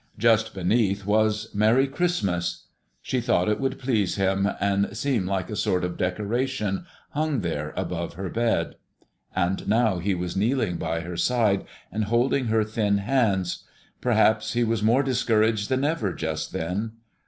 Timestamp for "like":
5.27-5.47